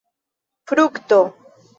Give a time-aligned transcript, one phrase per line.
[0.67, 1.19] frukto